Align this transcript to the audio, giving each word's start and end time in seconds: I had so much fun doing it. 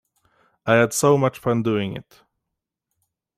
I 0.65 0.77
had 0.77 0.93
so 0.93 1.15
much 1.15 1.37
fun 1.37 1.61
doing 1.61 1.95
it. 1.95 2.23